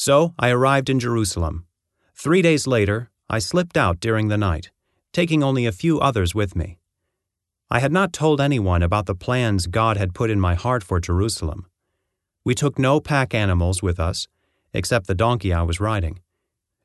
So 0.00 0.32
I 0.38 0.48
arrived 0.48 0.88
in 0.88 0.98
Jerusalem. 0.98 1.66
Three 2.14 2.40
days 2.40 2.66
later, 2.66 3.10
I 3.28 3.38
slipped 3.38 3.76
out 3.76 4.00
during 4.00 4.28
the 4.28 4.38
night, 4.38 4.70
taking 5.12 5.42
only 5.42 5.66
a 5.66 5.72
few 5.72 6.00
others 6.00 6.34
with 6.34 6.56
me. 6.56 6.78
I 7.70 7.80
had 7.80 7.92
not 7.92 8.14
told 8.14 8.40
anyone 8.40 8.82
about 8.82 9.04
the 9.04 9.14
plans 9.14 9.66
God 9.66 9.98
had 9.98 10.14
put 10.14 10.30
in 10.30 10.40
my 10.40 10.54
heart 10.54 10.82
for 10.82 11.00
Jerusalem. 11.00 11.66
We 12.46 12.54
took 12.54 12.78
no 12.78 12.98
pack 12.98 13.34
animals 13.34 13.82
with 13.82 14.00
us, 14.00 14.26
except 14.72 15.06
the 15.06 15.14
donkey 15.14 15.52
I 15.52 15.64
was 15.64 15.80
riding. 15.80 16.20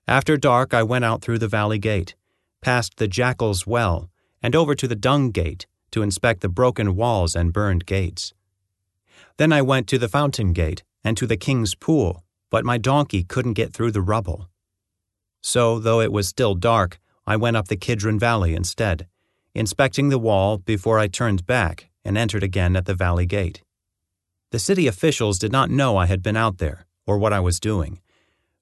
After 0.09 0.35
dark, 0.35 0.73
I 0.73 0.83
went 0.83 1.05
out 1.05 1.21
through 1.21 1.39
the 1.39 1.47
valley 1.47 1.79
gate, 1.79 2.15
past 2.59 2.97
the 2.97 3.07
jackal's 3.07 3.65
well, 3.65 4.09
and 4.43 4.57
over 4.57 4.75
to 4.75 4.89
the 4.89 5.01
dung 5.07 5.31
gate 5.31 5.67
to 5.91 6.01
inspect 6.01 6.41
the 6.41 6.49
broken 6.49 6.97
walls 6.97 7.33
and 7.33 7.53
burned 7.53 7.85
gates. 7.85 8.33
Then 9.37 9.53
I 9.53 9.61
went 9.61 9.87
to 9.87 9.97
the 9.97 10.09
fountain 10.09 10.51
gate 10.51 10.83
and 11.01 11.15
to 11.15 11.25
the 11.25 11.37
king's 11.37 11.75
pool 11.75 12.24
but 12.55 12.63
my 12.63 12.77
donkey 12.77 13.21
couldn't 13.21 13.59
get 13.59 13.73
through 13.73 13.91
the 13.91 14.01
rubble. 14.01 14.47
So, 15.41 15.77
though 15.77 15.99
it 15.99 16.13
was 16.13 16.29
still 16.29 16.55
dark, 16.55 17.01
I 17.27 17.35
went 17.35 17.57
up 17.57 17.67
the 17.67 17.75
Kidron 17.75 18.17
Valley 18.17 18.55
instead, 18.55 19.07
inspecting 19.53 20.07
the 20.07 20.17
wall 20.17 20.59
before 20.59 20.97
I 20.97 21.07
turned 21.07 21.45
back 21.45 21.89
and 22.05 22.17
entered 22.17 22.43
again 22.43 22.77
at 22.77 22.85
the 22.85 22.93
valley 22.93 23.25
gate. 23.25 23.61
The 24.51 24.59
city 24.59 24.87
officials 24.87 25.37
did 25.37 25.51
not 25.51 25.69
know 25.69 25.97
I 25.97 26.05
had 26.05 26.23
been 26.23 26.37
out 26.37 26.59
there 26.59 26.87
or 27.05 27.17
what 27.17 27.33
I 27.33 27.41
was 27.41 27.59
doing, 27.59 27.99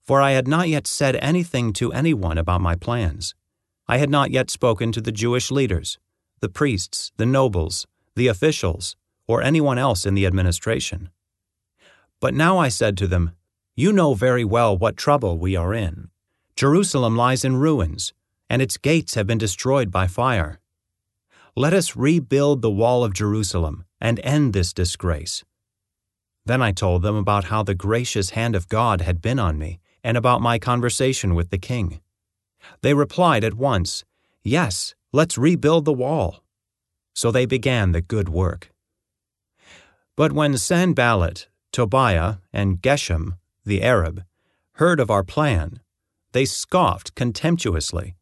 for 0.02 0.24
I 0.24 0.32
had 0.32 0.48
not 0.48 0.70
yet 0.70 0.88
said 0.88 1.16
anything 1.18 1.72
to 1.74 1.94
anyone 1.94 2.40
about 2.40 2.62
my 2.62 2.76
plans. 2.76 3.36
I 3.88 4.00
had 4.00 4.10
not 4.10 4.32
yet 4.32 4.50
spoken 4.50 4.92
to 4.94 5.02
the 5.02 5.12
Jewish 5.12 5.52
leaders, 5.52 6.00
the 6.40 6.50
priests, 6.50 7.12
the 7.18 7.28
nobles, 7.28 7.86
the 8.16 8.26
officials, 8.26 8.96
or 9.28 9.44
anyone 9.44 9.78
else 9.78 10.04
in 10.04 10.16
the 10.16 10.26
administration. 10.26 11.12
But 12.20 12.34
now 12.34 12.58
I 12.58 12.70
said 12.70 12.98
to 12.98 13.06
them, 13.06 13.34
you 13.76 13.92
know 13.92 14.14
very 14.14 14.46
well 14.46 14.78
what 14.78 14.98
trouble 14.98 15.40
we 15.40 15.56
are 15.56 15.74
in. 15.74 16.10
Jerusalem 16.56 17.18
lies 17.18 17.44
in 17.44 17.56
ruins, 17.56 18.14
and 18.50 18.62
its 18.62 18.78
gates 18.78 19.16
have 19.16 19.26
been 19.26 19.40
destroyed 19.40 19.92
by 19.92 20.06
fire. 20.06 20.60
Let 21.56 21.74
us 21.74 21.96
rebuild 21.96 22.62
the 22.62 22.70
wall 22.70 23.04
of 23.04 23.14
Jerusalem 23.14 23.86
and 24.00 24.20
end 24.24 24.54
this 24.54 24.74
disgrace. 24.74 25.44
Then 26.46 26.62
I 26.62 26.72
told 26.72 27.02
them 27.02 27.16
about 27.16 27.46
how 27.46 27.64
the 27.64 27.74
gracious 27.74 28.32
hand 28.32 28.56
of 28.56 28.70
God 28.70 29.02
had 29.02 29.22
been 29.22 29.40
on 29.40 29.58
me 29.58 29.80
and 30.04 30.18
about 30.18 30.42
my 30.42 30.60
conversation 30.60 31.34
with 31.34 31.50
the 31.50 31.58
king. 31.58 32.02
They 32.82 32.94
replied 32.94 33.44
at 33.44 33.56
once, 33.56 34.04
Yes, 34.44 34.94
let's 35.12 35.38
rebuild 35.38 35.86
the 35.86 35.94
wall. 35.94 36.44
So 37.16 37.32
they 37.32 37.46
began 37.46 37.92
the 37.92 38.02
good 38.02 38.30
work. 38.30 38.72
But 40.16 40.32
when 40.32 40.58
Sanballat, 40.58 41.48
Tobiah, 41.72 42.36
and 42.52 42.82
Geshem, 42.82 43.38
the 43.66 43.82
Arab, 43.82 44.24
heard 44.74 45.00
of 45.00 45.10
our 45.10 45.24
plan, 45.24 45.80
they 46.34 46.46
scoffed 46.46 47.16
contemptuously. 47.16 48.16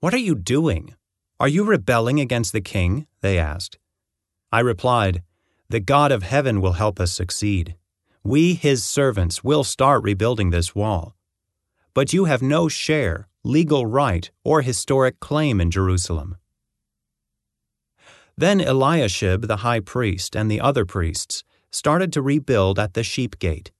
What 0.00 0.14
are 0.14 0.18
you 0.18 0.34
doing? 0.34 0.94
Are 1.40 1.48
you 1.48 1.64
rebelling 1.64 2.20
against 2.20 2.52
the 2.52 2.60
king? 2.60 3.06
They 3.20 3.38
asked. 3.38 3.78
I 4.52 4.60
replied, 4.60 5.22
The 5.68 5.80
God 5.80 6.12
of 6.12 6.22
heaven 6.22 6.60
will 6.60 6.72
help 6.72 7.00
us 7.00 7.12
succeed. 7.12 7.74
We, 8.22 8.54
his 8.54 8.84
servants, 8.84 9.42
will 9.42 9.64
start 9.64 10.02
rebuilding 10.02 10.50
this 10.50 10.74
wall. 10.74 11.16
But 11.94 12.12
you 12.12 12.26
have 12.26 12.42
no 12.42 12.68
share, 12.68 13.28
legal 13.42 13.86
right, 13.86 14.30
or 14.44 14.62
historic 14.62 15.20
claim 15.20 15.60
in 15.60 15.70
Jerusalem. 15.70 16.36
Then 18.36 18.60
Eliashib 18.60 19.46
the 19.48 19.58
high 19.58 19.80
priest 19.80 20.36
and 20.36 20.50
the 20.50 20.60
other 20.60 20.84
priests 20.84 21.42
started 21.72 22.12
to 22.12 22.22
rebuild 22.22 22.78
at 22.78 22.94
the 22.94 23.02
sheep 23.02 23.38
gate. 23.38 23.72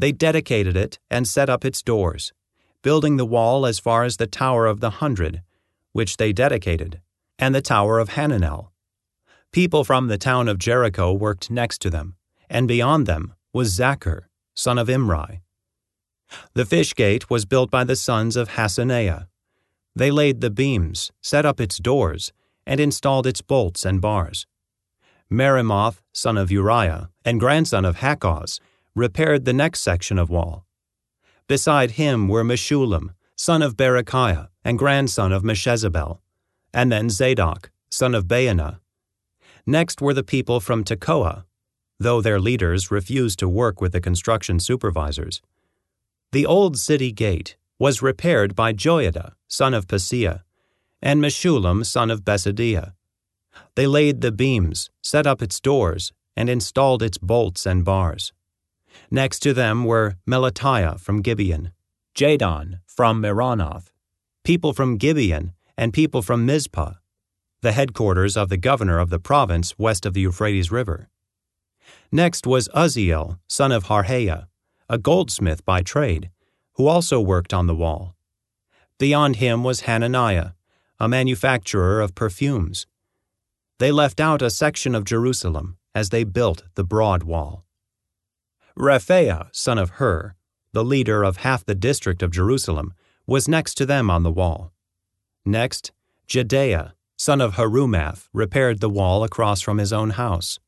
They 0.00 0.12
dedicated 0.12 0.78
it 0.78 0.98
and 1.10 1.28
set 1.28 1.50
up 1.50 1.62
its 1.62 1.82
doors, 1.82 2.32
building 2.80 3.18
the 3.18 3.26
wall 3.26 3.66
as 3.66 3.78
far 3.78 4.04
as 4.04 4.16
the 4.16 4.26
Tower 4.26 4.64
of 4.64 4.80
the 4.80 4.92
Hundred, 5.02 5.42
which 5.92 6.16
they 6.16 6.32
dedicated, 6.32 7.02
and 7.38 7.54
the 7.54 7.60
Tower 7.60 7.98
of 7.98 8.08
Hananel. 8.08 8.70
People 9.52 9.84
from 9.84 10.08
the 10.08 10.16
town 10.16 10.48
of 10.48 10.58
Jericho 10.58 11.12
worked 11.12 11.50
next 11.50 11.82
to 11.82 11.90
them, 11.90 12.14
and 12.48 12.66
beyond 12.66 13.06
them 13.06 13.34
was 13.52 13.78
Zaccur, 13.78 14.22
son 14.54 14.78
of 14.78 14.88
Imri. 14.88 15.42
The 16.54 16.64
fish 16.64 16.94
gate 16.94 17.28
was 17.28 17.44
built 17.44 17.70
by 17.70 17.84
the 17.84 17.96
sons 17.96 18.36
of 18.36 18.52
Hassenaah. 18.52 19.26
They 19.94 20.10
laid 20.10 20.40
the 20.40 20.48
beams, 20.48 21.12
set 21.20 21.44
up 21.44 21.60
its 21.60 21.76
doors, 21.76 22.32
and 22.66 22.80
installed 22.80 23.26
its 23.26 23.42
bolts 23.42 23.84
and 23.84 24.00
bars. 24.00 24.46
Meremoth, 25.30 26.00
son 26.14 26.38
of 26.38 26.50
Uriah, 26.50 27.10
and 27.22 27.38
grandson 27.38 27.84
of 27.84 27.96
Hakkoz, 27.96 28.60
repaired 28.94 29.44
the 29.44 29.52
next 29.52 29.80
section 29.80 30.18
of 30.18 30.30
wall. 30.30 30.66
Beside 31.46 31.92
him 31.92 32.28
were 32.28 32.44
Meshullam, 32.44 33.10
son 33.36 33.62
of 33.62 33.76
Berechiah 33.76 34.48
and 34.64 34.78
grandson 34.78 35.32
of 35.32 35.42
Meshezabel, 35.42 36.18
and 36.72 36.92
then 36.92 37.10
Zadok, 37.10 37.70
son 37.90 38.14
of 38.14 38.26
Baana. 38.26 38.80
Next 39.66 40.00
were 40.00 40.14
the 40.14 40.22
people 40.22 40.60
from 40.60 40.84
Tekoa, 40.84 41.44
though 41.98 42.20
their 42.20 42.40
leaders 42.40 42.90
refused 42.90 43.38
to 43.38 43.48
work 43.48 43.80
with 43.80 43.92
the 43.92 44.00
construction 44.00 44.58
supervisors. 44.60 45.42
The 46.32 46.46
old 46.46 46.78
city 46.78 47.12
gate 47.12 47.56
was 47.78 48.02
repaired 48.02 48.54
by 48.54 48.72
Joiada, 48.72 49.32
son 49.48 49.74
of 49.74 49.86
Paseah, 49.86 50.42
and 51.02 51.20
Meshullam, 51.20 51.84
son 51.84 52.10
of 52.10 52.24
Besodeiah. 52.24 52.92
They 53.74 53.86
laid 53.86 54.20
the 54.20 54.32
beams, 54.32 54.90
set 55.02 55.26
up 55.26 55.42
its 55.42 55.60
doors, 55.60 56.12
and 56.36 56.48
installed 56.48 57.02
its 57.02 57.18
bolts 57.18 57.66
and 57.66 57.84
bars. 57.84 58.32
Next 59.10 59.40
to 59.40 59.52
them 59.52 59.84
were 59.84 60.16
Melatiah 60.26 60.98
from 60.98 61.22
Gibeon, 61.22 61.72
Jadon 62.14 62.80
from 62.86 63.20
Meronoth, 63.20 63.92
people 64.44 64.72
from 64.72 64.96
Gibeon, 64.96 65.52
and 65.76 65.92
people 65.92 66.22
from 66.22 66.44
Mizpah, 66.44 66.94
the 67.62 67.72
headquarters 67.72 68.36
of 68.36 68.48
the 68.48 68.56
governor 68.56 68.98
of 68.98 69.10
the 69.10 69.18
province 69.18 69.78
west 69.78 70.06
of 70.06 70.14
the 70.14 70.22
Euphrates 70.22 70.70
River. 70.70 71.08
Next 72.12 72.46
was 72.46 72.68
Uzziel, 72.74 73.38
son 73.48 73.72
of 73.72 73.84
Harhaiah, 73.84 74.46
a 74.88 74.98
goldsmith 74.98 75.64
by 75.64 75.82
trade, 75.82 76.30
who 76.74 76.86
also 76.86 77.20
worked 77.20 77.54
on 77.54 77.66
the 77.66 77.74
wall. 77.74 78.16
Beyond 78.98 79.36
him 79.36 79.64
was 79.64 79.82
Hananiah, 79.82 80.50
a 80.98 81.08
manufacturer 81.08 82.00
of 82.00 82.14
perfumes. 82.14 82.86
They 83.78 83.92
left 83.92 84.20
out 84.20 84.42
a 84.42 84.50
section 84.50 84.94
of 84.94 85.04
Jerusalem 85.04 85.78
as 85.94 86.10
they 86.10 86.24
built 86.24 86.64
the 86.74 86.84
broad 86.84 87.22
wall. 87.22 87.64
Rephaiah, 88.78 89.48
son 89.52 89.78
of 89.78 89.90
Hur, 89.90 90.34
the 90.72 90.84
leader 90.84 91.22
of 91.22 91.38
half 91.38 91.64
the 91.64 91.74
district 91.74 92.22
of 92.22 92.30
Jerusalem, 92.30 92.94
was 93.26 93.48
next 93.48 93.74
to 93.74 93.86
them 93.86 94.10
on 94.10 94.22
the 94.22 94.30
wall. 94.30 94.72
Next, 95.44 95.92
Jedaiah, 96.28 96.92
son 97.16 97.40
of 97.40 97.54
Harumaph, 97.54 98.28
repaired 98.32 98.80
the 98.80 98.90
wall 98.90 99.24
across 99.24 99.60
from 99.60 99.78
his 99.78 99.92
own 99.92 100.10
house. 100.10 100.58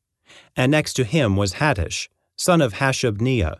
And 0.55 0.71
next 0.71 0.93
to 0.93 1.03
him 1.03 1.35
was 1.35 1.55
Hattush, 1.55 2.09
son 2.35 2.61
of 2.61 2.75
Hashabneiah. 2.75 3.59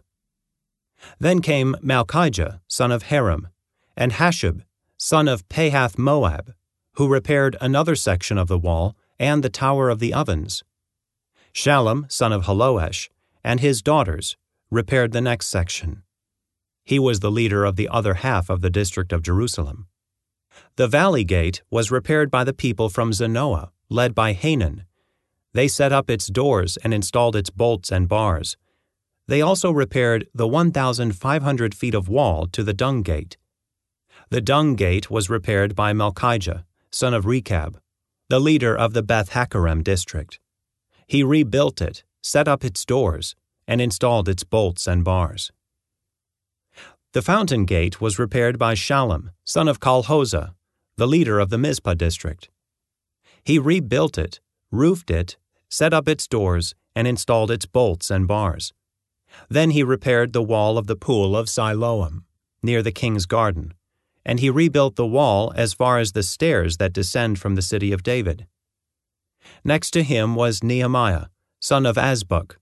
Then 1.19 1.41
came 1.41 1.75
Malchijah, 1.81 2.61
son 2.67 2.91
of 2.91 3.03
Haram, 3.03 3.49
and 3.95 4.13
Hasshub, 4.13 4.63
son 4.97 5.27
of 5.27 5.47
Pahath 5.49 5.97
Moab, 5.97 6.53
who 6.93 7.07
repaired 7.07 7.57
another 7.59 7.95
section 7.95 8.37
of 8.37 8.47
the 8.47 8.57
wall 8.57 8.95
and 9.19 9.43
the 9.43 9.49
tower 9.49 9.89
of 9.89 9.99
the 9.99 10.13
ovens. 10.13 10.63
Shallum, 11.53 12.11
son 12.11 12.31
of 12.31 12.45
Hallohesh, 12.45 13.09
and 13.43 13.59
his 13.59 13.81
daughters 13.81 14.37
repaired 14.71 15.11
the 15.11 15.21
next 15.21 15.47
section. 15.47 16.03
He 16.83 16.99
was 16.99 17.19
the 17.19 17.31
leader 17.31 17.65
of 17.65 17.75
the 17.75 17.89
other 17.89 18.15
half 18.15 18.49
of 18.49 18.61
the 18.61 18.69
district 18.69 19.13
of 19.13 19.21
Jerusalem. 19.21 19.87
The 20.75 20.87
valley 20.87 21.23
gate 21.23 21.61
was 21.69 21.91
repaired 21.91 22.29
by 22.29 22.43
the 22.43 22.53
people 22.53 22.89
from 22.89 23.11
Zanoah, 23.11 23.69
led 23.89 24.13
by 24.13 24.33
Hanan. 24.33 24.85
They 25.53 25.67
set 25.67 25.91
up 25.91 26.09
its 26.09 26.27
doors 26.27 26.77
and 26.77 26.93
installed 26.93 27.35
its 27.35 27.49
bolts 27.49 27.91
and 27.91 28.07
bars. 28.07 28.57
They 29.27 29.41
also 29.41 29.71
repaired 29.71 30.27
the 30.33 30.47
1,500 30.47 31.75
feet 31.75 31.93
of 31.93 32.09
wall 32.09 32.47
to 32.47 32.63
the 32.63 32.73
dung 32.73 33.01
gate. 33.03 33.37
The 34.29 34.41
dung 34.41 34.75
gate 34.75 35.09
was 35.09 35.29
repaired 35.29 35.75
by 35.75 35.93
Malchijah, 35.93 36.65
son 36.91 37.13
of 37.13 37.25
Rechab, 37.25 37.79
the 38.29 38.39
leader 38.39 38.75
of 38.75 38.93
the 38.93 39.03
Beth 39.03 39.31
Haccherem 39.31 39.83
district. 39.83 40.39
He 41.07 41.23
rebuilt 41.23 41.81
it 41.81 42.03
set 42.23 42.47
up 42.47 42.63
its 42.63 42.85
doors, 42.85 43.35
and 43.67 43.79
installed 43.79 44.27
its 44.27 44.43
bolts 44.43 44.87
and 44.87 45.03
bars. 45.03 45.51
The 47.11 47.21
fountain 47.21 47.65
gate 47.65 48.01
was 48.01 48.17
repaired 48.17 48.57
by 48.57 48.73
Shallum, 48.73 49.29
son 49.43 49.67
of 49.67 49.79
Colhozeh, 49.79 50.55
the 50.95 51.07
leader 51.07 51.39
of 51.39 51.49
the 51.49 51.59
Mizpah 51.59 51.93
district. 51.93 52.49
He 53.43 53.59
rebuilt 53.59 54.17
it, 54.17 54.39
roofed 54.71 55.11
it, 55.11 55.37
set 55.69 55.93
up 55.93 56.07
its 56.07 56.27
doors, 56.27 56.73
and 56.95 57.07
installed 57.07 57.51
its 57.51 57.65
bolts 57.65 58.09
and 58.09 58.27
bars. 58.27 58.73
Then 59.49 59.71
he 59.71 59.83
repaired 59.83 60.33
the 60.33 60.41
wall 60.41 60.77
of 60.77 60.87
the 60.87 60.95
pool 60.95 61.35
of 61.35 61.49
Siloam, 61.49 62.25
near 62.61 62.81
the 62.81 62.91
king's 62.91 63.25
garden, 63.25 63.73
and 64.25 64.39
he 64.39 64.49
rebuilt 64.49 64.95
the 64.95 65.05
wall 65.05 65.51
as 65.55 65.73
far 65.73 65.99
as 65.99 66.13
the 66.13 66.23
stairs 66.23 66.77
that 66.77 66.93
descend 66.93 67.39
from 67.39 67.55
the 67.55 67.61
city 67.61 67.91
of 67.91 68.03
David. 68.03 68.47
Next 69.63 69.91
to 69.91 70.03
him 70.03 70.35
was 70.35 70.63
Nehemiah, 70.63 71.25
son 71.63 71.85
of 71.85 71.95
Azbuk, 71.95 72.57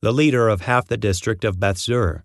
the 0.00 0.12
leader 0.12 0.48
of 0.48 0.60
half 0.60 0.86
the 0.86 0.96
district 0.96 1.44
of 1.44 1.58
Bethzur. 1.58 2.22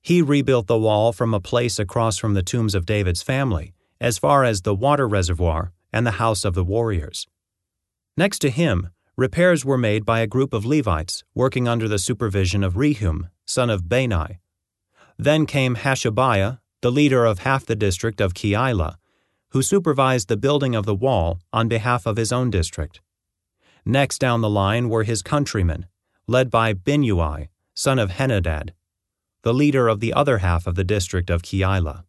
He 0.00 0.22
rebuilt 0.22 0.66
the 0.66 0.78
wall 0.78 1.12
from 1.12 1.34
a 1.34 1.40
place 1.40 1.78
across 1.78 2.16
from 2.16 2.32
the 2.32 2.42
tombs 2.42 2.74
of 2.74 2.86
David's 2.86 3.20
family, 3.20 3.74
as 4.00 4.16
far 4.16 4.44
as 4.44 4.62
the 4.62 4.74
water 4.74 5.06
reservoir 5.06 5.72
and 5.92 6.06
the 6.06 6.12
house 6.22 6.42
of 6.46 6.54
the 6.54 6.64
warriors. 6.64 7.26
Next 8.16 8.38
to 8.38 8.48
him, 8.48 8.88
repairs 9.14 9.62
were 9.62 9.76
made 9.76 10.06
by 10.06 10.20
a 10.20 10.26
group 10.26 10.54
of 10.54 10.64
Levites 10.64 11.22
working 11.34 11.68
under 11.68 11.86
the 11.86 11.98
supervision 11.98 12.64
of 12.64 12.72
Rehum, 12.76 13.28
son 13.44 13.68
of 13.68 13.90
Bani. 13.90 14.40
Then 15.18 15.44
came 15.44 15.76
Hashabiah, 15.76 16.60
the 16.80 16.90
leader 16.90 17.26
of 17.26 17.40
half 17.40 17.66
the 17.66 17.76
district 17.76 18.22
of 18.22 18.32
Keilah, 18.32 18.96
who 19.50 19.60
supervised 19.60 20.28
the 20.28 20.38
building 20.38 20.74
of 20.74 20.86
the 20.86 20.94
wall 20.94 21.40
on 21.52 21.68
behalf 21.68 22.06
of 22.06 22.16
his 22.16 22.32
own 22.32 22.48
district. 22.48 23.02
Next 23.88 24.18
down 24.18 24.40
the 24.40 24.50
line 24.50 24.88
were 24.88 25.04
his 25.04 25.22
countrymen, 25.22 25.86
led 26.26 26.50
by 26.50 26.74
Binnui, 26.74 27.48
son 27.72 28.00
of 28.00 28.10
Henadad, 28.10 28.70
the 29.42 29.54
leader 29.54 29.86
of 29.86 30.00
the 30.00 30.12
other 30.12 30.38
half 30.38 30.66
of 30.66 30.74
the 30.74 30.82
district 30.82 31.30
of 31.30 31.42
Keilah. 31.42 32.02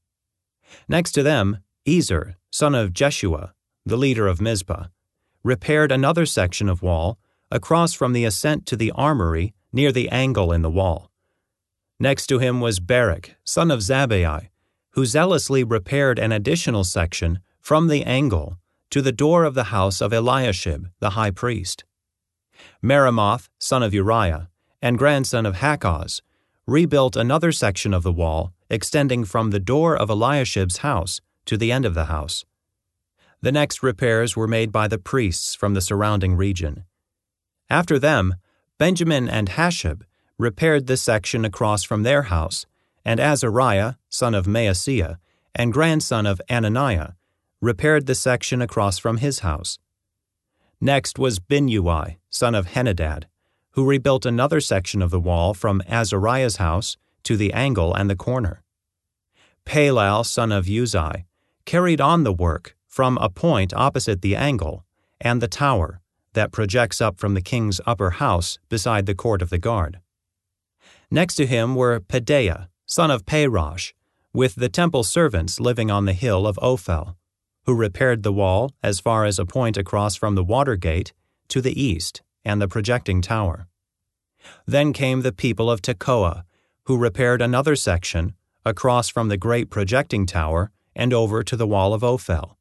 Next 0.89 1.12
to 1.12 1.21
them, 1.21 1.59
Ezer, 1.88 2.35
son 2.50 2.74
of 2.74 2.94
Jeshua, 2.94 3.53
the 3.85 3.95
leader 3.95 4.25
of 4.25 4.41
Mizpah, 4.41 4.88
repaired 5.44 5.91
another 5.91 6.25
section 6.25 6.68
of 6.68 6.81
wall 6.81 7.19
across 7.51 7.94
from 7.94 8.13
the 8.13 8.25
ascent 8.25 8.65
to 8.65 8.75
the 8.75 8.91
armory 8.95 9.53
near 9.71 9.91
the 9.91 10.09
angle 10.09 10.51
in 10.51 10.63
the 10.63 10.71
wall. 10.71 11.12
Next 12.00 12.25
to 12.27 12.39
him 12.39 12.59
was 12.59 12.79
Barak, 12.79 13.35
son 13.44 13.69
of 13.69 13.81
Zabbai, 13.81 14.50
who 14.91 15.06
zealously 15.06 15.63
repaired 15.63 16.18
an 16.18 16.31
additional 16.31 16.83
section 16.83 17.39
from 17.62 17.88
the 17.88 18.03
angle 18.03 18.57
to 18.89 19.01
the 19.01 19.12
door 19.12 19.44
of 19.44 19.54
the 19.54 19.66
house 19.66 20.01
of 20.01 20.13
Eliashib, 20.13 20.88
the 21.00 21.12
high 21.12 21.31
priest. 21.31 21.84
Meremoth, 22.81 23.50
son 23.60 23.84
of 23.84 23.94
Uriah, 23.94 24.50
and 24.81 24.98
grandson 24.98 25.45
of 25.45 25.56
Hakkoz, 25.56 26.22
rebuilt 26.66 27.16
another 27.16 27.51
section 27.51 27.94
of 27.94 28.04
the 28.04 28.12
wall 28.12 28.54
extending 28.69 29.24
from 29.24 29.51
the 29.51 29.60
door 29.60 29.95
of 29.95 30.10
Eliashib's 30.10 30.78
house 30.78 31.22
to 31.45 31.57
the 31.57 31.72
end 31.72 31.86
of 31.86 31.94
the 31.94 32.06
house. 32.06 32.45
The 33.42 33.51
next 33.51 33.84
repairs 33.84 34.36
were 34.36 34.48
made 34.48 34.72
by 34.72 34.88
the 34.88 34.98
priests 34.98 35.56
from 35.56 35.74
the 35.74 35.81
surrounding 35.81 36.36
region. 36.36 36.84
After 37.69 38.00
them, 38.00 38.36
Benjamin 38.78 39.30
and 39.30 39.50
Hashab 39.50 40.04
repaired 40.38 40.88
the 40.88 40.98
section 40.98 41.45
across 41.45 41.84
from 41.84 42.04
their 42.04 42.24
house, 42.24 42.66
and 43.06 43.19
Azariah, 43.19 43.95
son 44.10 44.36
of 44.36 44.45
Maaseiah, 44.45 45.18
and 45.56 45.74
grandson 45.74 46.25
of 46.25 46.42
Ananiah, 46.50 47.13
repaired 47.62 48.06
the 48.06 48.15
section 48.15 48.62
across 48.62 48.98
from 48.98 49.18
his 49.18 49.39
house. 49.39 49.80
Next 50.80 51.18
was 51.18 51.39
Binnui, 51.39 52.18
son 52.30 52.54
of 52.54 52.68
Henadad, 52.68 53.24
who 53.71 53.86
rebuilt 53.86 54.25
another 54.25 54.59
section 54.59 55.01
of 55.01 55.12
the 55.12 55.19
wall 55.19 55.54
from 55.54 55.81
Azariah's 55.89 56.57
house 56.57 56.98
to 57.24 57.36
the 57.36 57.51
angle 57.54 57.94
and 57.94 58.09
the 58.09 58.15
corner. 58.15 58.63
Palal, 59.65 60.24
son 60.24 60.51
of 60.51 60.65
Uzai, 60.65 61.25
carried 61.65 62.00
on 62.00 62.24
the 62.24 62.33
work 62.33 62.75
from 62.86 63.18
a 63.18 63.30
point 63.30 63.74
opposite 63.74 64.21
the 64.21 64.36
angle 64.36 64.86
and 65.19 65.42
the 65.42 65.48
tower 65.48 66.00
that 66.33 66.51
projects 66.51 67.01
up 67.01 67.18
from 67.18 67.33
the 67.33 67.42
king's 67.42 67.81
upper 67.86 68.12
house 68.12 68.60
beside 68.69 69.06
the 69.06 69.15
court 69.15 69.42
of 69.42 69.50
the 69.50 69.57
guard. 69.57 70.00
Next 71.10 71.36
to 71.36 71.45
him 71.45 71.75
were 71.75 72.00
Pedaiah, 72.00 72.68
son 72.86 73.12
of 73.12 73.25
Parosh, 73.25 73.94
with 74.33 74.56
the 74.56 74.69
temple 74.69 75.03
servants 75.03 75.60
living 75.60 75.89
on 75.89 76.06
the 76.06 76.13
hill 76.13 76.45
of 76.45 76.57
Ophel, 76.62 77.15
who 77.67 77.75
repaired 77.75 78.23
the 78.23 78.31
wall 78.31 78.71
as 78.81 79.01
far 79.01 79.25
as 79.25 79.37
a 79.37 79.45
point 79.45 79.75
across 79.75 80.15
from 80.15 80.35
the 80.35 80.43
water 80.43 80.77
gate 80.77 81.11
to 81.49 81.61
the 81.61 81.79
east 81.79 82.21
and 82.45 82.61
the 82.61 82.67
projecting 82.67 83.21
tower. 83.21 83.67
Then 84.65 84.93
came 84.93 85.21
the 85.21 85.33
people 85.33 85.69
of 85.69 85.81
Tekoa, 85.81 86.45
who 86.85 86.97
repaired 86.97 87.41
another 87.41 87.75
section 87.75 88.33
across 88.65 89.09
from 89.09 89.27
the 89.27 89.35
great 89.35 89.69
projecting 89.69 90.25
tower 90.25 90.71
and 90.95 91.13
over 91.13 91.43
to 91.43 91.57
the 91.57 91.67
wall 91.67 91.93
of 91.93 92.05
Ophel. 92.05 92.57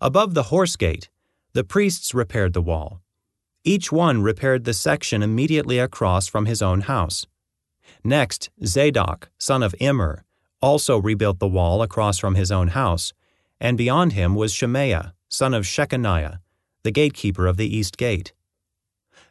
Above 0.00 0.34
the 0.34 0.44
horse 0.44 0.76
gate, 0.76 1.10
the 1.52 1.64
priests 1.64 2.14
repaired 2.14 2.52
the 2.52 2.62
wall. 2.62 3.02
Each 3.64 3.90
one 3.90 4.22
repaired 4.22 4.64
the 4.64 4.72
section 4.72 5.20
immediately 5.20 5.80
across 5.80 6.28
from 6.28 6.46
his 6.46 6.62
own 6.62 6.82
house. 6.82 7.26
Next, 8.04 8.50
Zadok, 8.64 9.30
son 9.36 9.64
of 9.64 9.74
Immer, 9.80 10.24
also 10.62 10.96
rebuilt 10.98 11.40
the 11.40 11.48
wall 11.48 11.82
across 11.82 12.18
from 12.18 12.36
his 12.36 12.52
own 12.52 12.68
house, 12.68 13.12
and 13.60 13.76
beyond 13.76 14.12
him 14.12 14.34
was 14.34 14.52
Shemaiah, 14.52 15.14
son 15.28 15.54
of 15.54 15.64
Shechaniah, 15.64 16.38
the 16.82 16.90
gatekeeper 16.90 17.46
of 17.46 17.56
the 17.56 17.76
east 17.76 17.96
gate. 17.96 18.32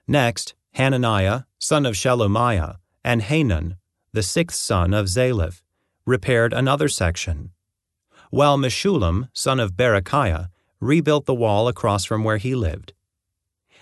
Next, 0.08 0.54
Hananiah, 0.74 1.44
son 1.58 1.86
of 1.86 1.96
Shelemiah, 1.96 2.78
and 3.04 3.22
Hanan, 3.22 3.78
the 4.14 4.24
sixth 4.24 4.60
son 4.60 4.94
of 4.94 5.08
Zalaph, 5.08 5.62
repaired 6.06 6.54
another 6.54 6.88
section, 6.88 7.52
while 8.30 8.58
Meshullam, 8.58 9.30
son 9.34 9.60
of 9.60 9.74
Berechiah, 9.76 10.50
rebuilt 10.80 11.26
the 11.26 11.34
wall 11.34 11.68
across 11.68 12.06
from 12.06 12.24
where 12.24 12.38
he 12.38 12.56
lived. 12.56 12.94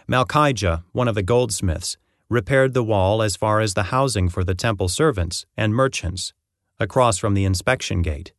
Malchijah, 0.07 0.83
one 0.93 1.07
of 1.07 1.15
the 1.15 1.23
goldsmiths, 1.23 1.97
repaired 2.29 2.73
the 2.73 2.83
wall 2.83 3.21
as 3.21 3.35
far 3.35 3.59
as 3.59 3.73
the 3.73 3.83
housing 3.83 4.29
for 4.29 4.43
the 4.43 4.55
temple 4.55 4.87
servants 4.87 5.45
and 5.55 5.75
merchants, 5.75 6.33
across 6.79 7.17
from 7.17 7.33
the 7.33 7.45
inspection 7.45 8.01
gate. 8.01 8.31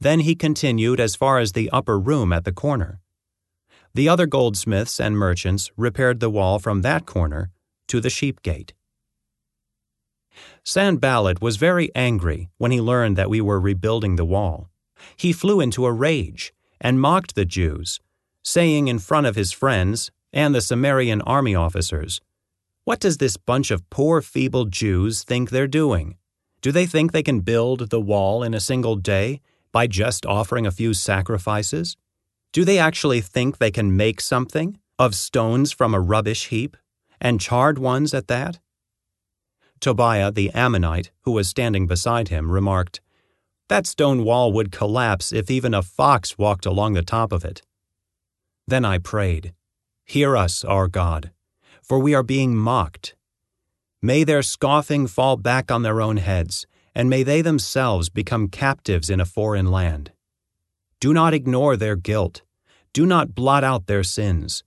Then 0.00 0.20
he 0.20 0.34
continued 0.34 1.00
as 1.00 1.16
far 1.16 1.38
as 1.38 1.52
the 1.52 1.70
upper 1.70 1.98
room 1.98 2.32
at 2.32 2.44
the 2.44 2.52
corner. 2.52 3.00
The 3.94 4.08
other 4.08 4.26
goldsmiths 4.26 4.98
and 4.98 5.16
merchants 5.16 5.70
repaired 5.76 6.20
the 6.20 6.30
wall 6.30 6.58
from 6.58 6.82
that 6.82 7.06
corner 7.06 7.50
to 7.88 8.00
the 8.00 8.10
sheep 8.10 8.42
gate. 8.42 8.74
Sanballat 10.64 11.40
was 11.40 11.56
very 11.56 11.94
angry 11.94 12.50
when 12.58 12.72
he 12.72 12.80
learned 12.80 13.16
that 13.16 13.30
we 13.30 13.40
were 13.40 13.60
rebuilding 13.60 14.16
the 14.16 14.24
wall. 14.24 14.68
He 15.16 15.32
flew 15.32 15.60
into 15.60 15.86
a 15.86 15.92
rage 15.92 16.52
and 16.80 17.00
mocked 17.00 17.34
the 17.34 17.44
Jews, 17.44 18.00
saying 18.42 18.88
in 18.88 18.98
front 18.98 19.26
of 19.26 19.36
his 19.36 19.52
friends 19.52 20.10
and 20.32 20.54
the 20.54 20.60
Samaritan 20.60 21.22
army 21.22 21.54
officers, 21.54 22.20
What 22.84 23.00
does 23.00 23.18
this 23.18 23.36
bunch 23.36 23.70
of 23.70 23.88
poor, 23.90 24.20
feeble 24.20 24.64
Jews 24.64 25.22
think 25.22 25.50
they're 25.50 25.68
doing? 25.68 26.16
Do 26.60 26.72
they 26.72 26.86
think 26.86 27.12
they 27.12 27.22
can 27.22 27.40
build 27.40 27.90
the 27.90 28.00
wall 28.00 28.42
in 28.42 28.54
a 28.54 28.60
single 28.60 28.96
day 28.96 29.40
by 29.74 29.88
just 29.88 30.24
offering 30.24 30.64
a 30.64 30.70
few 30.70 30.94
sacrifices? 30.94 31.96
Do 32.52 32.64
they 32.64 32.78
actually 32.78 33.20
think 33.20 33.58
they 33.58 33.72
can 33.72 33.96
make 33.96 34.20
something 34.20 34.78
of 35.00 35.16
stones 35.16 35.72
from 35.72 35.92
a 35.92 36.00
rubbish 36.00 36.46
heap, 36.46 36.76
and 37.20 37.40
charred 37.40 37.80
ones 37.80 38.14
at 38.14 38.28
that? 38.28 38.60
Tobiah 39.80 40.30
the 40.30 40.52
Ammonite, 40.54 41.10
who 41.22 41.32
was 41.32 41.48
standing 41.48 41.88
beside 41.88 42.28
him, 42.28 42.52
remarked, 42.52 43.00
That 43.68 43.88
stone 43.88 44.22
wall 44.22 44.52
would 44.52 44.70
collapse 44.70 45.32
if 45.32 45.50
even 45.50 45.74
a 45.74 45.82
fox 45.82 46.38
walked 46.38 46.66
along 46.66 46.92
the 46.92 47.02
top 47.02 47.32
of 47.32 47.44
it. 47.44 47.60
Then 48.68 48.84
I 48.84 48.98
prayed, 48.98 49.54
Hear 50.04 50.36
us, 50.36 50.62
our 50.62 50.86
God, 50.86 51.32
for 51.82 51.98
we 51.98 52.14
are 52.14 52.22
being 52.22 52.54
mocked. 52.54 53.16
May 54.00 54.22
their 54.22 54.42
scoffing 54.42 55.08
fall 55.08 55.36
back 55.36 55.72
on 55.72 55.82
their 55.82 56.00
own 56.00 56.18
heads, 56.18 56.68
and 56.94 57.10
may 57.10 57.22
they 57.22 57.42
themselves 57.42 58.08
become 58.08 58.48
captives 58.48 59.10
in 59.10 59.20
a 59.20 59.26
foreign 59.26 59.70
land. 59.70 60.12
Do 61.00 61.12
not 61.12 61.34
ignore 61.34 61.76
their 61.76 61.96
guilt. 61.96 62.42
Do 62.92 63.04
not 63.04 63.34
blot 63.34 63.64
out 63.64 63.86
their 63.86 64.04
sins. 64.04 64.62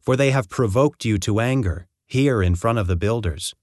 For 0.00 0.16
they 0.16 0.30
have 0.30 0.48
provoked 0.48 1.04
you 1.04 1.18
to 1.18 1.40
anger, 1.40 1.88
here 2.06 2.42
in 2.42 2.54
front 2.54 2.78
of 2.78 2.86
the 2.86 2.96
builders. 2.96 3.54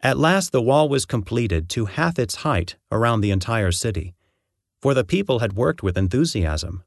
At 0.00 0.16
last 0.16 0.52
the 0.52 0.62
wall 0.62 0.88
was 0.88 1.04
completed 1.04 1.68
to 1.70 1.86
half 1.86 2.18
its 2.18 2.36
height 2.36 2.76
around 2.90 3.20
the 3.20 3.32
entire 3.32 3.72
city, 3.72 4.14
for 4.80 4.94
the 4.94 5.04
people 5.04 5.40
had 5.40 5.54
worked 5.54 5.82
with 5.82 5.98
enthusiasm. 5.98 6.84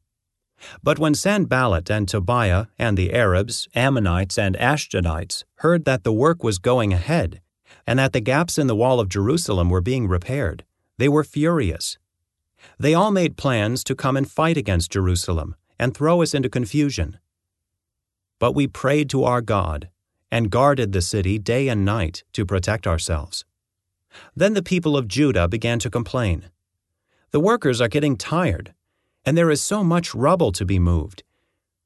But 0.82 0.98
when 0.98 1.14
Sanballat 1.14 1.92
and 1.92 2.08
Tobiah 2.08 2.68
and 2.80 2.98
the 2.98 3.14
Arabs, 3.14 3.68
Ammonites, 3.76 4.38
and 4.38 4.56
Ashdodites 4.56 5.44
heard 5.58 5.86
that 5.86 6.04
the 6.04 6.14
work 6.14 6.44
was 6.44 6.58
going 6.58 6.94
ahead, 6.94 7.42
and 7.86 8.00
that 8.00 8.14
the 8.14 8.22
gaps 8.22 8.58
in 8.58 8.68
the 8.68 8.76
wall 8.76 9.00
of 9.00 9.10
Jerusalem 9.10 9.70
were 9.70 9.82
being 9.82 10.08
repaired, 10.08 10.64
they 10.98 11.10
were 11.10 11.24
furious. 11.24 11.98
They 12.80 12.94
all 12.94 13.12
made 13.12 13.38
plans 13.38 13.84
to 13.86 13.96
come 13.96 14.16
and 14.16 14.30
fight 14.30 14.58
against 14.58 14.92
Jerusalem 14.92 15.56
and 15.80 15.94
throw 15.94 16.22
us 16.22 16.34
into 16.34 16.50
confusion. 16.50 17.20
But 18.40 18.54
we 18.54 18.68
prayed 18.68 19.10
to 19.12 19.24
our 19.24 19.42
God 19.42 19.90
and 20.32 20.50
guarded 20.50 20.92
the 20.92 21.02
city 21.02 21.38
day 21.38 21.68
and 21.68 21.86
night 21.86 22.24
to 22.34 22.46
protect 22.46 22.88
ourselves. 22.88 23.46
Then 24.36 24.54
the 24.54 24.64
people 24.64 24.96
of 24.98 25.08
Judah 25.08 25.48
began 25.48 25.80
to 25.80 25.90
complain. 25.90 26.50
The 27.32 27.40
workers 27.40 27.82
are 27.82 27.88
getting 27.88 28.16
tired, 28.16 28.74
and 29.26 29.38
there 29.38 29.52
is 29.52 29.62
so 29.62 29.84
much 29.84 30.14
rubble 30.14 30.52
to 30.54 30.66
be 30.66 30.80
moved. 30.80 31.24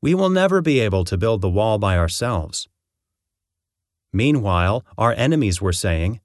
We 0.01 0.13
will 0.13 0.29
never 0.29 0.61
be 0.61 0.79
able 0.79 1.05
to 1.05 1.17
build 1.17 1.41
the 1.41 1.49
wall 1.49 1.77
by 1.77 1.97
ourselves. 1.97 2.67
Meanwhile, 4.13 4.85
our 4.97 5.13
enemies 5.17 5.61
were 5.61 5.73
saying, 5.73 6.19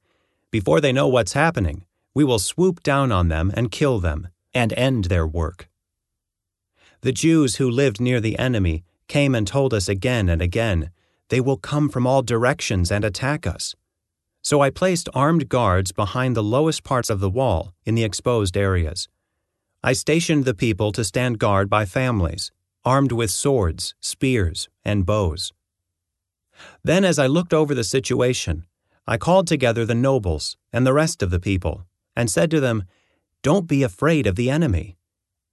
Before 0.51 0.81
they 0.81 0.93
know 0.93 1.09
what's 1.09 1.33
happening, 1.33 1.85
we 2.15 2.25
will 2.25 2.39
swoop 2.39 2.83
down 2.83 3.11
on 3.11 3.29
them 3.29 3.51
and 3.55 3.71
kill 3.71 3.99
them, 3.99 4.29
and 4.55 4.73
end 4.75 5.05
their 5.07 5.27
work. 5.27 5.69
The 7.01 7.13
Jews 7.13 7.57
who 7.57 7.71
lived 7.71 8.01
near 8.01 8.21
the 8.21 8.39
enemy 8.39 8.85
came 9.09 9.35
and 9.35 9.47
told 9.47 9.75
us 9.75 9.89
again 9.89 10.29
and 10.29 10.41
again 10.41 10.91
they 11.29 11.41
will 11.41 11.57
come 11.57 11.89
from 11.89 12.07
all 12.07 12.23
directions 12.23 12.93
and 12.93 13.05
attack 13.05 13.47
us. 13.47 13.75
So 14.43 14.61
I 14.61 14.71
placed 14.71 15.09
armed 15.15 15.49
guards 15.49 15.91
behind 15.91 16.37
the 16.37 16.43
lowest 16.43 16.85
parts 16.85 17.09
of 17.09 17.21
the 17.21 17.31
wall 17.31 17.73
in 17.85 17.95
the 17.95 18.05
exposed 18.05 18.57
areas. 18.57 19.09
I 19.83 19.95
stationed 19.95 20.45
the 20.45 20.55
people 20.55 20.93
to 20.93 21.05
stand 21.05 21.39
guard 21.39 21.71
by 21.71 21.87
families, 21.87 22.53
armed 22.85 23.13
with 23.13 23.31
swords, 23.31 23.95
spears, 24.01 24.69
and 24.85 25.07
bows. 25.07 25.53
Then, 26.85 27.05
as 27.05 27.19
I 27.19 27.27
looked 27.27 27.55
over 27.55 27.75
the 27.75 27.85
situation, 27.85 28.67
I 29.07 29.17
called 29.17 29.47
together 29.47 29.85
the 29.85 29.95
nobles 29.95 30.57
and 30.73 30.87
the 30.87 30.93
rest 30.93 31.23
of 31.23 31.31
the 31.31 31.41
people, 31.41 31.87
and 32.15 32.31
said 32.31 32.51
to 32.53 32.61
them, 32.61 32.85
Don't 33.43 33.67
be 33.67 33.83
afraid 33.83 34.27
of 34.27 34.37
the 34.37 34.51
enemy. 34.51 34.97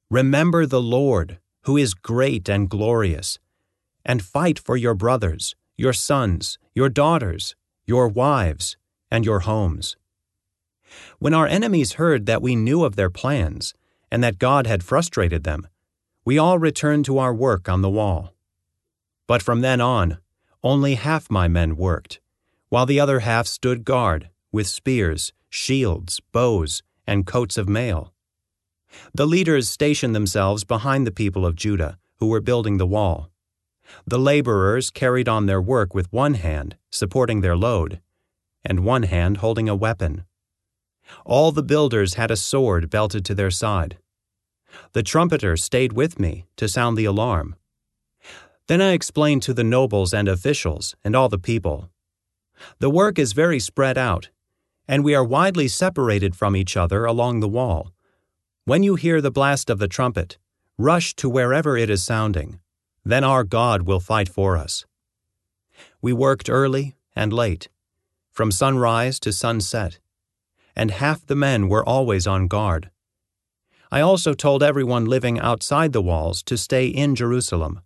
Remember 0.09 0.65
the 0.65 0.81
Lord, 0.81 1.39
who 1.63 1.77
is 1.77 1.93
great 1.93 2.49
and 2.49 2.69
glorious, 2.69 3.39
and 4.05 4.23
fight 4.23 4.59
for 4.59 4.77
your 4.77 4.95
brothers, 4.95 5.55
your 5.77 5.93
sons, 5.93 6.57
your 6.73 6.89
daughters, 6.89 7.55
your 7.85 8.07
wives, 8.07 8.77
and 9.11 9.25
your 9.25 9.41
homes. 9.41 9.97
When 11.19 11.33
our 11.33 11.47
enemies 11.47 11.93
heard 11.93 12.25
that 12.25 12.41
we 12.41 12.55
knew 12.55 12.83
of 12.83 12.95
their 12.95 13.09
plans, 13.09 13.73
and 14.11 14.23
that 14.23 14.39
God 14.39 14.67
had 14.67 14.83
frustrated 14.83 15.43
them, 15.43 15.67
we 16.25 16.37
all 16.37 16.59
returned 16.59 17.05
to 17.05 17.17
our 17.17 17.33
work 17.33 17.69
on 17.69 17.81
the 17.81 17.89
wall. 17.89 18.33
But 19.27 19.41
from 19.41 19.61
then 19.61 19.81
on, 19.81 20.17
only 20.63 20.95
half 20.95 21.29
my 21.29 21.47
men 21.47 21.75
worked, 21.75 22.19
while 22.69 22.85
the 22.85 22.99
other 22.99 23.19
half 23.19 23.47
stood 23.47 23.85
guard 23.85 24.29
with 24.51 24.67
spears, 24.67 25.33
shields, 25.49 26.19
bows, 26.31 26.83
and 27.07 27.25
coats 27.25 27.57
of 27.57 27.69
mail. 27.69 28.13
The 29.13 29.27
leaders 29.27 29.69
stationed 29.69 30.15
themselves 30.15 30.63
behind 30.63 31.05
the 31.05 31.11
people 31.11 31.45
of 31.45 31.55
Judah 31.55 31.97
who 32.17 32.27
were 32.27 32.41
building 32.41 32.77
the 32.77 32.87
wall. 32.87 33.29
The 34.05 34.19
laborers 34.19 34.91
carried 34.91 35.27
on 35.27 35.45
their 35.45 35.61
work 35.61 35.93
with 35.93 36.11
one 36.11 36.35
hand, 36.35 36.77
supporting 36.91 37.41
their 37.41 37.57
load, 37.57 38.01
and 38.63 38.85
one 38.85 39.03
hand 39.03 39.37
holding 39.37 39.69
a 39.69 39.75
weapon. 39.75 40.25
All 41.25 41.51
the 41.51 41.63
builders 41.63 42.15
had 42.15 42.29
a 42.29 42.35
sword 42.35 42.89
belted 42.89 43.25
to 43.25 43.35
their 43.35 43.49
side. 43.49 43.97
The 44.93 45.01
trumpeter 45.01 45.57
stayed 45.57 45.93
with 45.93 46.19
me 46.19 46.45
to 46.57 46.67
sound 46.67 46.97
the 46.97 47.05
alarm. 47.05 47.55
Then 48.69 48.83
I 48.83 48.91
explained 48.91 49.41
to 49.43 49.53
the 49.55 49.63
nobles 49.63 50.13
and 50.13 50.27
officials 50.27 50.95
and 51.03 51.15
all 51.15 51.27
the 51.27 51.39
people. 51.39 51.89
The 52.77 52.91
work 52.91 53.17
is 53.17 53.33
very 53.33 53.59
spread 53.59 53.97
out, 53.97 54.29
and 54.87 55.03
we 55.03 55.15
are 55.15 55.23
widely 55.23 55.67
separated 55.67 56.35
from 56.35 56.55
each 56.55 56.77
other 56.77 57.03
along 57.03 57.39
the 57.39 57.47
wall. 57.47 57.91
When 58.65 58.83
you 58.83 58.93
hear 58.93 59.21
the 59.21 59.31
blast 59.31 59.71
of 59.71 59.79
the 59.79 59.87
trumpet, 59.87 60.37
rush 60.77 61.15
to 61.15 61.27
wherever 61.27 61.77
it 61.77 61.89
is 61.89 62.03
sounding. 62.03 62.59
Then 63.03 63.23
our 63.23 63.43
God 63.43 63.87
will 63.87 63.99
fight 63.99 64.29
for 64.29 64.55
us. 64.55 64.85
We 65.99 66.13
worked 66.13 66.47
early 66.47 66.95
and 67.15 67.33
late, 67.33 67.69
from 68.31 68.51
sunrise 68.51 69.19
to 69.21 69.33
sunset, 69.33 69.97
and 70.75 70.91
half 70.91 71.25
the 71.25 71.35
men 71.35 71.69
were 71.69 71.83
always 71.83 72.27
on 72.27 72.47
guard. 72.47 72.91
I 73.91 74.01
also 74.01 74.35
told 74.35 74.61
everyone 74.61 75.05
living 75.05 75.39
outside 75.39 75.91
the 75.91 76.03
walls 76.03 76.43
to 76.43 76.55
stay 76.55 76.85
in 76.85 77.15
Jerusalem. 77.15 77.81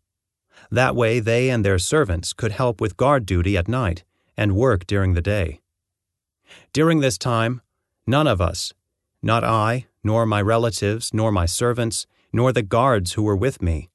That 0.73 0.95
way 0.95 1.19
they 1.19 1.51
and 1.51 1.63
their 1.63 1.77
servants 1.77 2.33
could 2.33 2.51
help 2.51 2.81
with 2.81 2.97
guard 2.97 3.27
duty 3.27 3.55
at 3.55 3.67
night 3.67 4.03
and 4.35 4.55
work 4.55 4.87
during 4.87 5.13
the 5.13 5.21
day. 5.21 5.61
During 6.73 6.99
this 6.99 7.19
time, 7.19 7.61
none 8.07 8.25
of 8.25 8.41
us, 8.41 8.73
not 9.21 9.43
I, 9.43 9.85
nor 10.03 10.25
my 10.25 10.41
relatives, 10.41 11.13
nor 11.13 11.31
my 11.31 11.45
servants, 11.45 12.07
nor 12.33 12.51
the 12.51 12.63
guards 12.63 13.13
who 13.13 13.21
were 13.21 13.35
with 13.35 13.61
me, 13.61 13.91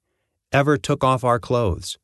ever 0.53 0.77
took 0.77 1.03
off 1.03 1.25
our 1.25 1.41
clothes. 1.41 1.99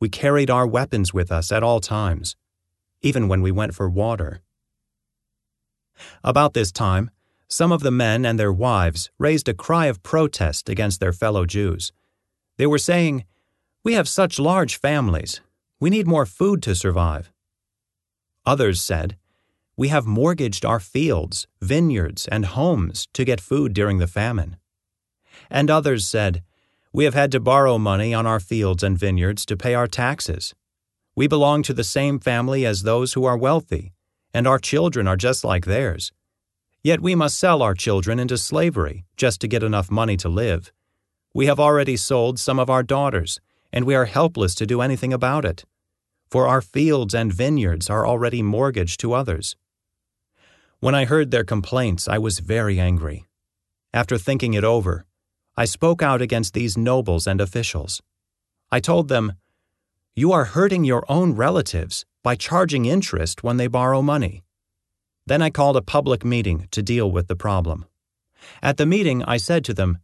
We 0.00 0.08
carried 0.08 0.50
our 0.50 0.66
weapons 0.66 1.14
with 1.14 1.30
us 1.30 1.52
at 1.52 1.62
all 1.62 1.78
times, 1.78 2.34
even 3.02 3.28
when 3.28 3.40
we 3.40 3.52
went 3.52 3.72
for 3.72 3.88
water. 3.88 4.40
About 6.24 6.54
this 6.54 6.72
time, 6.72 7.12
some 7.46 7.70
of 7.70 7.84
the 7.84 7.92
men 7.92 8.26
and 8.26 8.36
their 8.36 8.52
wives 8.52 9.12
raised 9.16 9.48
a 9.48 9.54
cry 9.54 9.86
of 9.86 10.02
protest 10.02 10.68
against 10.68 10.98
their 10.98 11.12
fellow 11.12 11.46
Jews. 11.46 11.92
They 12.56 12.66
were 12.66 12.78
saying, 12.78 13.26
We 13.84 13.94
have 13.94 14.08
such 14.08 14.38
large 14.38 14.76
families. 14.76 15.40
We 15.80 15.90
need 15.90 16.06
more 16.06 16.24
food 16.24 16.62
to 16.62 16.74
survive. 16.76 17.32
Others 18.46 18.80
said, 18.80 19.16
We 19.76 19.88
have 19.88 20.06
mortgaged 20.06 20.64
our 20.64 20.78
fields, 20.78 21.48
vineyards, 21.60 22.28
and 22.28 22.44
homes 22.44 23.08
to 23.12 23.24
get 23.24 23.40
food 23.40 23.74
during 23.74 23.98
the 23.98 24.06
famine. 24.06 24.56
And 25.50 25.68
others 25.68 26.06
said, 26.06 26.44
We 26.92 27.04
have 27.06 27.14
had 27.14 27.32
to 27.32 27.40
borrow 27.40 27.76
money 27.76 28.14
on 28.14 28.24
our 28.24 28.38
fields 28.38 28.84
and 28.84 28.96
vineyards 28.96 29.44
to 29.46 29.56
pay 29.56 29.74
our 29.74 29.88
taxes. 29.88 30.54
We 31.16 31.26
belong 31.26 31.64
to 31.64 31.74
the 31.74 31.82
same 31.82 32.20
family 32.20 32.64
as 32.64 32.82
those 32.82 33.14
who 33.14 33.24
are 33.24 33.36
wealthy, 33.36 33.92
and 34.32 34.46
our 34.46 34.60
children 34.60 35.08
are 35.08 35.16
just 35.16 35.42
like 35.42 35.64
theirs. 35.64 36.12
Yet 36.84 37.00
we 37.00 37.16
must 37.16 37.36
sell 37.36 37.62
our 37.62 37.74
children 37.74 38.20
into 38.20 38.38
slavery 38.38 39.06
just 39.16 39.40
to 39.40 39.48
get 39.48 39.64
enough 39.64 39.90
money 39.90 40.16
to 40.18 40.28
live. 40.28 40.72
We 41.34 41.46
have 41.46 41.58
already 41.58 41.96
sold 41.96 42.38
some 42.38 42.60
of 42.60 42.70
our 42.70 42.84
daughters, 42.84 43.40
and 43.72 43.84
we 43.84 43.94
are 43.94 44.04
helpless 44.04 44.54
to 44.56 44.66
do 44.66 44.80
anything 44.80 45.12
about 45.12 45.44
it. 45.44 45.64
For 46.28 46.46
our 46.46 46.60
fields 46.60 47.14
and 47.14 47.32
vineyards 47.32 47.88
are 47.90 48.06
already 48.06 48.42
mortgaged 48.42 49.00
to 49.00 49.12
others. 49.12 49.56
When 50.80 50.94
I 50.94 51.04
heard 51.04 51.30
their 51.30 51.44
complaints, 51.44 52.08
I 52.08 52.18
was 52.18 52.40
very 52.40 52.80
angry. 52.80 53.26
After 53.94 54.18
thinking 54.18 54.54
it 54.54 54.64
over, 54.64 55.04
I 55.56 55.66
spoke 55.66 56.02
out 56.02 56.22
against 56.22 56.54
these 56.54 56.78
nobles 56.78 57.26
and 57.26 57.40
officials. 57.40 58.02
I 58.70 58.80
told 58.80 59.08
them, 59.08 59.34
You 60.14 60.32
are 60.32 60.46
hurting 60.46 60.84
your 60.84 61.04
own 61.08 61.32
relatives 61.32 62.06
by 62.22 62.34
charging 62.36 62.86
interest 62.86 63.42
when 63.42 63.58
they 63.58 63.66
borrow 63.66 64.00
money. 64.00 64.42
Then 65.26 65.42
I 65.42 65.50
called 65.50 65.76
a 65.76 65.82
public 65.82 66.24
meeting 66.24 66.68
to 66.70 66.82
deal 66.82 67.10
with 67.10 67.28
the 67.28 67.36
problem. 67.36 67.84
At 68.62 68.76
the 68.76 68.86
meeting, 68.86 69.22
I 69.24 69.36
said 69.36 69.64
to 69.66 69.74
them, 69.74 69.98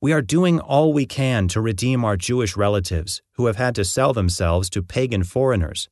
We 0.00 0.12
are 0.12 0.22
doing 0.22 0.60
all 0.60 0.92
we 0.92 1.06
can 1.06 1.48
to 1.48 1.60
redeem 1.60 2.04
our 2.04 2.16
Jewish 2.16 2.56
relatives 2.56 3.22
who 3.32 3.46
have 3.46 3.56
had 3.56 3.74
to 3.76 3.84
sell 3.84 4.12
themselves 4.12 4.68
to 4.70 4.82
pagan 4.82 5.24
foreigners. 5.24 5.88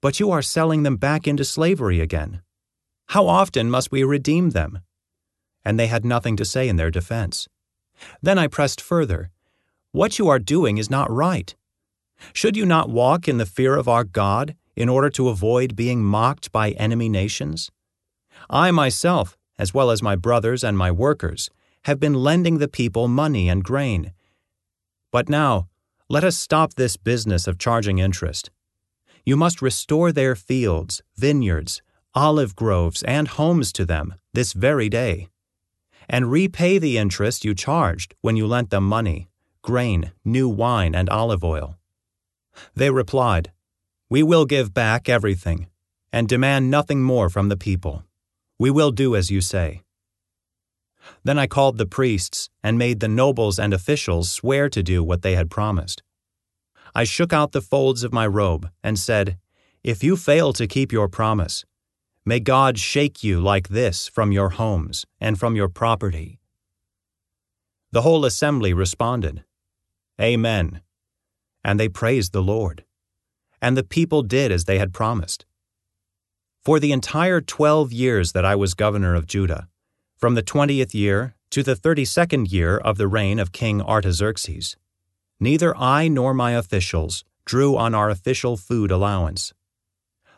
But 0.00 0.20
you 0.20 0.30
are 0.30 0.42
selling 0.42 0.82
them 0.82 0.96
back 0.96 1.26
into 1.26 1.44
slavery 1.44 2.00
again. 2.00 2.42
How 3.08 3.26
often 3.26 3.70
must 3.70 3.90
we 3.90 4.04
redeem 4.04 4.50
them? 4.50 4.80
And 5.64 5.78
they 5.78 5.86
had 5.86 6.04
nothing 6.04 6.36
to 6.36 6.44
say 6.44 6.68
in 6.68 6.76
their 6.76 6.90
defense. 6.90 7.48
Then 8.20 8.38
I 8.38 8.48
pressed 8.48 8.80
further 8.80 9.30
What 9.92 10.18
you 10.18 10.28
are 10.28 10.38
doing 10.38 10.78
is 10.78 10.90
not 10.90 11.10
right. 11.10 11.54
Should 12.32 12.56
you 12.56 12.66
not 12.66 12.90
walk 12.90 13.28
in 13.28 13.38
the 13.38 13.46
fear 13.46 13.76
of 13.76 13.88
our 13.88 14.04
God 14.04 14.56
in 14.76 14.88
order 14.88 15.10
to 15.10 15.28
avoid 15.28 15.76
being 15.76 16.02
mocked 16.02 16.52
by 16.52 16.70
enemy 16.72 17.08
nations? 17.08 17.70
I 18.48 18.70
myself, 18.70 19.36
as 19.58 19.74
well 19.74 19.90
as 19.90 20.02
my 20.02 20.16
brothers 20.16 20.64
and 20.64 20.76
my 20.76 20.90
workers, 20.90 21.50
have 21.84 21.98
been 21.98 22.14
lending 22.14 22.58
the 22.58 22.68
people 22.68 23.08
money 23.08 23.48
and 23.48 23.64
grain. 23.64 24.12
But 25.10 25.28
now, 25.28 25.68
let 26.08 26.24
us 26.24 26.36
stop 26.36 26.74
this 26.74 26.96
business 26.96 27.46
of 27.46 27.58
charging 27.58 27.98
interest. 27.98 28.50
You 29.24 29.36
must 29.36 29.62
restore 29.62 30.12
their 30.12 30.34
fields, 30.34 31.02
vineyards, 31.16 31.82
olive 32.14 32.54
groves, 32.54 33.02
and 33.04 33.28
homes 33.28 33.72
to 33.72 33.84
them 33.84 34.14
this 34.32 34.52
very 34.52 34.88
day, 34.88 35.28
and 36.08 36.30
repay 36.30 36.78
the 36.78 36.98
interest 36.98 37.44
you 37.44 37.54
charged 37.54 38.14
when 38.20 38.36
you 38.36 38.46
lent 38.46 38.70
them 38.70 38.86
money, 38.86 39.28
grain, 39.62 40.12
new 40.24 40.48
wine, 40.48 40.94
and 40.94 41.08
olive 41.08 41.44
oil. 41.44 41.76
They 42.74 42.90
replied, 42.90 43.52
we 44.10 44.22
will 44.22 44.44
give 44.44 44.74
back 44.74 45.08
everything, 45.08 45.68
and 46.12 46.28
demand 46.28 46.70
nothing 46.70 47.02
more 47.02 47.30
from 47.30 47.48
the 47.48 47.56
people. 47.56 48.04
We 48.58 48.70
will 48.70 48.90
do 48.90 49.16
as 49.16 49.30
you 49.30 49.40
say. 49.40 49.82
Then 51.24 51.38
I 51.38 51.46
called 51.46 51.78
the 51.78 51.86
priests 51.86 52.48
and 52.62 52.78
made 52.78 53.00
the 53.00 53.08
nobles 53.08 53.58
and 53.58 53.72
officials 53.74 54.30
swear 54.30 54.68
to 54.68 54.82
do 54.82 55.02
what 55.02 55.22
they 55.22 55.34
had 55.34 55.50
promised. 55.50 56.02
I 56.94 57.04
shook 57.04 57.32
out 57.32 57.52
the 57.52 57.60
folds 57.60 58.02
of 58.02 58.12
my 58.12 58.26
robe 58.26 58.70
and 58.82 58.98
said, 58.98 59.38
If 59.82 60.04
you 60.04 60.16
fail 60.16 60.52
to 60.52 60.66
keep 60.66 60.92
your 60.92 61.08
promise, 61.08 61.64
may 62.24 62.40
God 62.40 62.78
shake 62.78 63.24
you 63.24 63.40
like 63.40 63.68
this 63.68 64.08
from 64.08 64.32
your 64.32 64.50
homes 64.50 65.06
and 65.20 65.38
from 65.38 65.56
your 65.56 65.68
property. 65.68 66.38
The 67.90 68.02
whole 68.02 68.24
assembly 68.24 68.72
responded, 68.72 69.44
Amen. 70.20 70.82
And 71.64 71.78
they 71.78 71.88
praised 71.88 72.32
the 72.32 72.42
Lord 72.42 72.84
and 73.62 73.76
the 73.76 73.84
people 73.84 74.22
did 74.22 74.50
as 74.50 74.64
they 74.64 74.78
had 74.78 74.92
promised. 74.92 75.46
For 76.64 76.80
the 76.80 76.92
entire 76.92 77.40
twelve 77.40 77.92
years 77.92 78.32
that 78.32 78.44
I 78.44 78.56
was 78.56 78.74
governor 78.74 79.14
of 79.14 79.26
Judah, 79.26 79.68
from 80.22 80.36
the 80.36 80.40
twentieth 80.42 80.94
year 80.94 81.34
to 81.50 81.64
the 81.64 81.74
thirty 81.74 82.04
second 82.04 82.52
year 82.52 82.78
of 82.78 82.96
the 82.96 83.08
reign 83.08 83.40
of 83.40 83.50
King 83.50 83.82
Artaxerxes, 83.82 84.76
neither 85.40 85.76
I 85.76 86.06
nor 86.06 86.32
my 86.32 86.52
officials 86.52 87.24
drew 87.44 87.76
on 87.76 87.92
our 87.92 88.08
official 88.08 88.56
food 88.56 88.92
allowance. 88.92 89.52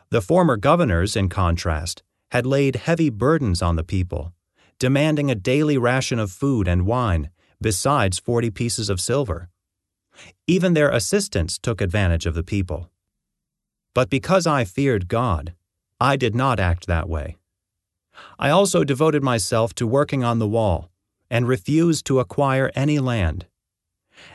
The 0.09 0.23
former 0.23 0.57
governors, 0.57 1.15
in 1.15 1.29
contrast, 1.29 2.01
had 2.31 2.47
laid 2.47 2.77
heavy 2.77 3.11
burdens 3.11 3.61
on 3.61 3.75
the 3.75 3.83
people, 3.83 4.33
demanding 4.79 5.29
a 5.29 5.35
daily 5.35 5.77
ration 5.77 6.17
of 6.17 6.31
food 6.31 6.67
and 6.67 6.87
wine, 6.87 7.29
besides 7.61 8.17
forty 8.17 8.49
pieces 8.49 8.89
of 8.89 8.99
silver. 8.99 9.49
Even 10.47 10.73
their 10.73 10.89
assistants 10.89 11.59
took 11.59 11.79
advantage 11.79 12.25
of 12.25 12.33
the 12.33 12.41
people. 12.41 12.89
But 13.93 14.09
because 14.09 14.47
I 14.47 14.63
feared 14.63 15.07
God, 15.07 15.53
I 15.99 16.15
did 16.15 16.33
not 16.33 16.59
act 16.59 16.87
that 16.87 17.07
way. 17.07 17.37
I 18.39 18.49
also 18.49 18.83
devoted 18.83 19.23
myself 19.23 19.73
to 19.75 19.87
working 19.87 20.23
on 20.23 20.39
the 20.39 20.47
wall 20.47 20.89
and 21.29 21.47
refused 21.47 22.05
to 22.05 22.19
acquire 22.19 22.71
any 22.75 22.99
land. 22.99 23.47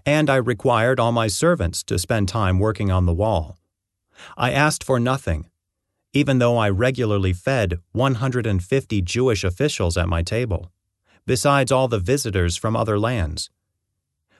And 0.04 0.28
I 0.28 0.36
required 0.36 1.00
all 1.00 1.12
my 1.12 1.28
servants 1.28 1.82
to 1.84 1.98
spend 1.98 2.28
time 2.28 2.58
working 2.58 2.90
on 2.90 3.06
the 3.06 3.14
wall. 3.14 3.56
I 4.36 4.52
asked 4.52 4.84
for 4.84 5.00
nothing, 5.00 5.50
even 6.12 6.38
though 6.38 6.56
I 6.56 6.68
regularly 6.68 7.32
fed 7.32 7.78
150 7.92 9.02
Jewish 9.02 9.44
officials 9.44 9.96
at 9.96 10.08
my 10.08 10.22
table, 10.22 10.72
besides 11.26 11.70
all 11.70 11.88
the 11.88 11.98
visitors 11.98 12.56
from 12.56 12.76
other 12.76 12.98
lands. 12.98 13.50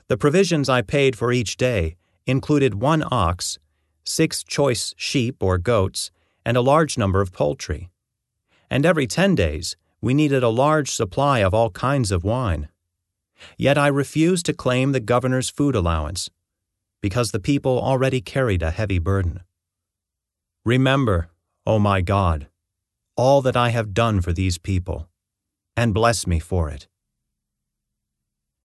The 0.09 0.16
provisions 0.16 0.68
I 0.68 0.82
paid 0.82 1.16
for 1.16 1.32
each 1.32 1.56
day 1.56 1.97
included 2.26 2.75
one 2.75 3.04
ox, 3.11 3.59
six 4.04 4.42
choice 4.42 4.92
sheep 4.97 5.37
or 5.40 5.56
goats, 5.59 6.11
and 6.44 6.56
a 6.56 6.62
large 6.62 6.99
number 6.99 7.20
of 7.20 7.32
poultry. 7.32 7.90
And 8.71 8.87
every 8.87 9.07
ten 9.07 9.35
days, 9.35 9.77
we 10.00 10.15
needed 10.15 10.43
a 10.43 10.49
large 10.49 10.91
supply 10.91 11.41
of 11.41 11.53
all 11.53 11.71
kinds 11.71 12.12
of 12.12 12.25
wine. 12.25 12.69
Yet 13.57 13.77
I 13.77 13.89
refused 13.89 14.47
to 14.47 14.53
claim 14.53 14.93
the 14.93 15.00
governor's 15.00 15.50
food 15.50 15.75
allowance, 15.75 16.31
because 17.00 17.31
the 17.31 17.41
people 17.41 17.81
already 17.81 18.21
carried 18.21 18.62
a 18.62 18.71
heavy 18.71 18.99
burden. 18.99 19.41
Remember, 20.65 21.31
O 21.67 21.79
my 21.79 22.00
God, 22.00 22.49
all 23.17 23.43
that 23.43 23.57
I 23.57 23.71
have 23.71 23.93
done 23.93 24.21
for 24.21 24.33
these 24.33 24.59
people, 24.59 25.09
and 25.77 25.93
bless 25.95 26.27
me 26.27 26.39
for 26.39 26.71
it. 26.71 26.87